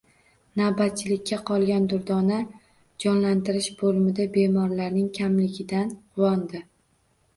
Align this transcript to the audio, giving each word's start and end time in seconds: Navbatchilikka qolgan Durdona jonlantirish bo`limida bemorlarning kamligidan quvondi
Navbatchilikka 0.59 1.37
qolgan 1.49 1.83
Durdona 1.91 2.39
jonlantirish 3.05 3.69
bo`limida 3.83 4.27
bemorlarning 4.39 5.15
kamligidan 5.19 5.97
quvondi 5.99 6.65